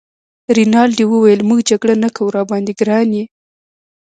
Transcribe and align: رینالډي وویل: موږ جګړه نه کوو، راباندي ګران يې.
رینالډي 0.57 1.05
وویل: 1.07 1.41
موږ 1.49 1.59
جګړه 1.69 1.95
نه 2.03 2.09
کوو، 2.15 2.33
راباندي 2.37 2.73
ګران 2.79 3.09
يې. 3.17 3.25